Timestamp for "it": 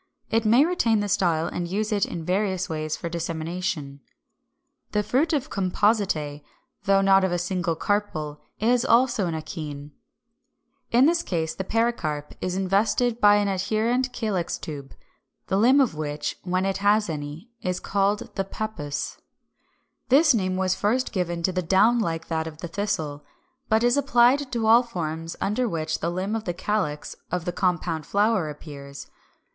0.31-0.45, 1.91-2.07, 16.65-16.77